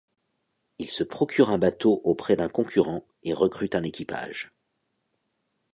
Il 0.79 0.89
se 0.89 1.03
procure 1.03 1.51
un 1.51 1.59
bateau 1.59 2.01
auprès 2.03 2.35
d’un 2.35 2.49
concurrent 2.49 3.05
et 3.21 3.35
recrute 3.35 3.75
un 3.75 3.83
équipage. 3.83 4.51